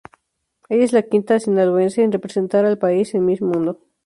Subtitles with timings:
[0.67, 3.77] Ella es la quinta Sinaloense en representar al país en Miss Mundo.